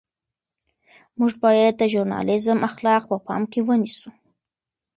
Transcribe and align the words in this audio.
موږ 1.17 1.31
باید 1.43 1.73
د 1.77 1.83
ژورنالیزم 1.93 2.59
اخلاق 2.69 3.01
په 3.11 3.17
پام 3.25 3.41
کې 3.51 3.59
ونیسو. 3.67 4.09